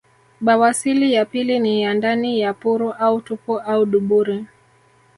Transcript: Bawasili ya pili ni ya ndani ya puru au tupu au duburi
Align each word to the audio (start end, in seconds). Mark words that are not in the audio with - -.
Bawasili 0.41 1.13
ya 1.13 1.25
pili 1.25 1.59
ni 1.59 1.81
ya 1.83 1.93
ndani 1.93 2.39
ya 2.39 2.53
puru 2.53 2.91
au 2.93 3.21
tupu 3.21 3.59
au 3.59 3.85
duburi 3.85 4.45